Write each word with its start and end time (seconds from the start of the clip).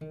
It 0.00 0.06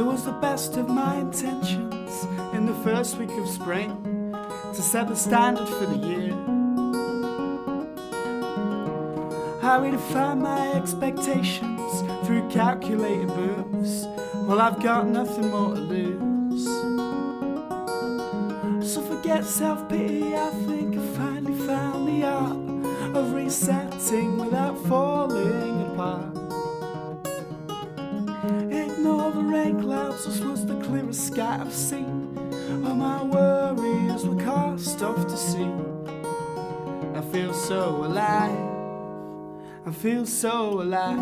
was 0.00 0.24
the 0.24 0.38
best 0.40 0.76
of 0.76 0.88
my 0.88 1.16
intentions 1.16 2.24
in 2.54 2.66
the 2.66 2.74
first 2.84 3.18
week 3.18 3.30
of 3.30 3.48
spring 3.48 4.32
to 4.72 4.82
set 4.82 5.08
the 5.08 5.16
standard 5.16 5.66
for 5.66 5.86
the 5.86 5.96
year. 5.96 6.51
I 9.64 9.78
redefine 9.78 10.40
my 10.40 10.72
expectations 10.72 12.02
through 12.26 12.50
calculated 12.50 13.28
moves. 13.28 14.08
Well, 14.34 14.60
I've 14.60 14.82
got 14.82 15.06
nothing 15.06 15.50
more 15.52 15.76
to 15.76 15.80
lose. 15.80 16.64
So 18.92 19.00
forget 19.02 19.44
self 19.44 19.88
pity, 19.88 20.34
I 20.34 20.50
think 20.66 20.98
I 20.98 21.00
finally 21.16 21.54
found 21.64 22.08
the 22.08 22.24
art 22.24 23.16
of 23.16 23.32
resetting 23.32 24.36
without 24.36 24.76
falling 24.88 25.92
apart. 25.92 26.36
Ignore 28.72 29.30
the 29.30 29.44
rain 29.44 29.80
clouds, 29.80 30.26
this 30.26 30.40
was 30.40 30.66
the 30.66 30.80
clearest 30.80 31.28
sky 31.28 31.58
I've 31.60 31.72
seen. 31.72 32.36
All 32.84 32.96
my 32.96 33.22
worries 33.22 34.26
were 34.26 34.42
cast 34.42 35.00
off 35.04 35.24
to 35.28 35.36
sea. 35.36 35.70
I 37.14 37.20
feel 37.20 37.54
so 37.54 38.04
alive. 38.04 38.81
I 39.84 39.90
feel 39.90 40.24
so 40.26 40.80
alive. 40.80 41.18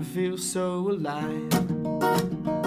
I 0.00 0.02
feel 0.02 0.36
so 0.36 0.90
alive. 0.90 2.65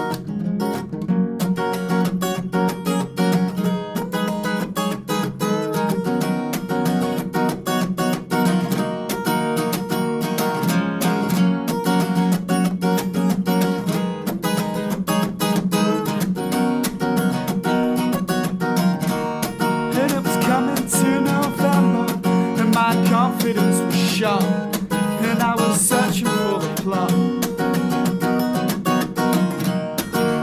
And 24.22 25.42
I 25.42 25.54
was 25.54 25.80
searching 25.80 26.26
for 26.26 26.58
the 26.58 26.82
plot. 26.82 27.10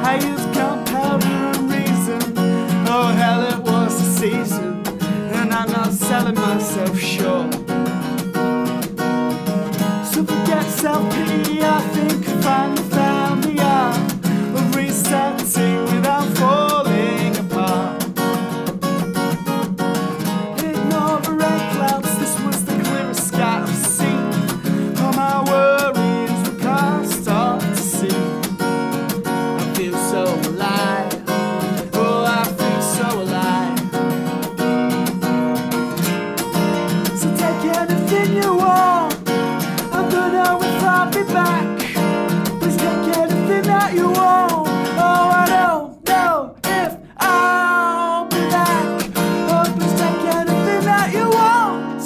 I 0.03 0.15
used 0.15 0.53
gunpowder 0.55 1.27
and 1.27 1.69
reason, 1.69 2.33
oh 2.87 3.13
hell, 3.15 3.43
it 3.43 3.59
was 3.59 3.99
the 3.99 4.19
season, 4.19 4.83
and 5.35 5.53
I'm 5.53 5.71
not 5.71 5.93
selling 5.93 6.35
myself 6.35 6.97
short. 6.97 7.53
So 10.07 10.23
forget 10.25 10.65
self 10.71 11.16
you 38.47 38.59
I'm 39.95 40.09
gonna 40.09 40.57
if 40.65 40.83
I'll 40.83 41.11
be 41.11 41.23
back. 41.33 41.79
Please 42.59 42.77
take 42.77 43.17
anything 43.17 43.63
that 43.63 43.93
you 43.93 44.07
want. 44.09 44.67
Oh, 45.05 45.29
I 45.41 45.45
don't 45.55 46.07
know 46.07 46.55
if 46.63 46.97
I'll 47.17 48.25
be 48.25 48.41
back. 48.55 49.11
Oh, 49.51 49.65
please 49.75 49.95
take 50.01 50.23
anything 50.39 50.83
that 50.91 51.13
you 51.13 51.25
want. 51.29 52.01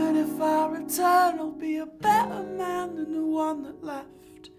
And 0.00 0.16
if 0.16 0.40
I 0.40 0.66
return, 0.68 1.40
I'll 1.40 1.50
be 1.50 1.76
a 1.76 1.86
better 1.86 2.42
man 2.42 2.96
than 2.96 3.12
the 3.12 3.26
one 3.26 3.62
that 3.64 3.84
left. 3.84 4.50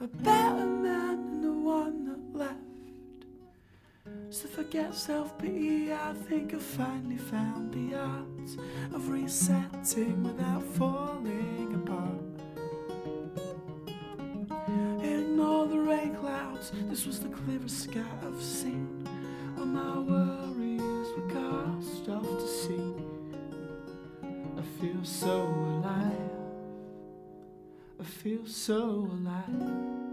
A 0.00 0.06
better 0.06 0.66
man 0.66 1.16
than 1.30 1.42
the 1.42 1.52
one 1.52 2.04
that 2.08 2.38
left. 2.38 2.61
So 4.32 4.48
forget 4.48 4.94
self 4.94 5.36
pity, 5.36 5.92
I 5.92 6.14
think 6.26 6.54
I've 6.54 6.62
finally 6.62 7.18
found 7.18 7.70
the 7.70 7.94
art 7.94 8.94
of 8.94 9.10
resetting 9.10 10.22
without 10.22 10.62
falling 10.62 11.74
apart. 11.74 12.24
Ignore 15.04 15.66
the 15.66 15.80
rain 15.80 16.14
clouds, 16.14 16.72
this 16.88 17.04
was 17.04 17.20
the 17.20 17.28
clearest 17.28 17.80
sky 17.80 18.00
I've 18.26 18.42
seen. 18.42 19.06
All 19.58 19.66
my 19.66 19.98
worries 19.98 21.08
were 21.14 21.28
cast 21.28 22.08
off 22.08 22.24
to 22.24 22.48
sea. 22.48 22.94
I 24.56 24.62
feel 24.80 25.04
so 25.04 25.42
alive, 25.42 26.30
I 28.00 28.04
feel 28.04 28.46
so 28.46 29.10
alive. 29.12 30.11